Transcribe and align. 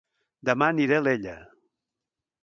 Dema 0.49 0.69
aniré 0.73 0.97
a 0.97 1.01
Alella 1.03 1.35